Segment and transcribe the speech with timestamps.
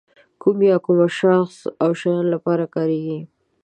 [0.41, 3.19] کوم یا کومه د شخص او شیانو لپاره کاریږي.